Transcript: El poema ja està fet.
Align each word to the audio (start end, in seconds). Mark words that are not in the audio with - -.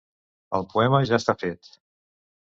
El 0.59 0.63
poema 0.71 1.01
ja 1.09 1.19
està 1.23 1.35
fet. 1.43 1.69